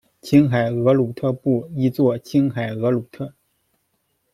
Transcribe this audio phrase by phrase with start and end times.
[0.19, 3.35] 青海额鲁特部，亦作青海厄鲁特。